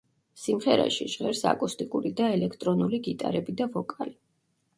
[0.43, 4.17] სიმღერაში ჟღერს აკუსტიკური და ელექტრონული გიტარები და ვოკალი.